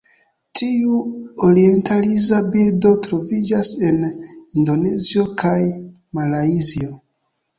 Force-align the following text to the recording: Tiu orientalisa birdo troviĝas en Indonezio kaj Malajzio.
Tiu 0.59 0.93
orientalisa 1.47 2.39
birdo 2.55 2.93
troviĝas 3.07 3.69
en 3.89 4.01
Indonezio 4.09 5.27
kaj 5.43 5.55
Malajzio. 6.21 6.91